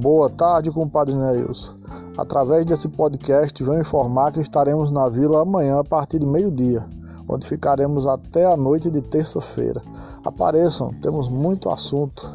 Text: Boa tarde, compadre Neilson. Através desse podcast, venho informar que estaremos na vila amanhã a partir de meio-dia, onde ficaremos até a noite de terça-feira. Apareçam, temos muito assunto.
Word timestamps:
Boa 0.00 0.30
tarde, 0.30 0.70
compadre 0.70 1.12
Neilson. 1.12 1.74
Através 2.16 2.64
desse 2.64 2.86
podcast, 2.86 3.64
venho 3.64 3.80
informar 3.80 4.30
que 4.30 4.38
estaremos 4.38 4.92
na 4.92 5.08
vila 5.08 5.42
amanhã 5.42 5.80
a 5.80 5.82
partir 5.82 6.20
de 6.20 6.26
meio-dia, 6.26 6.88
onde 7.28 7.48
ficaremos 7.48 8.06
até 8.06 8.46
a 8.46 8.56
noite 8.56 8.92
de 8.92 9.02
terça-feira. 9.02 9.82
Apareçam, 10.24 10.94
temos 11.02 11.28
muito 11.28 11.68
assunto. 11.68 12.32